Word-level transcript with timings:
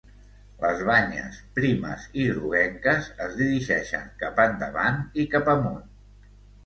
Les 0.61 0.79
banyes 0.85 1.35
primes 1.57 2.07
i 2.23 2.25
groguenques, 2.31 3.09
es 3.29 3.37
dirigeixen 3.43 4.09
cap 4.25 4.45
endavant 4.49 4.99
i 5.25 5.31
cap 5.35 5.53
amunt. 5.59 5.85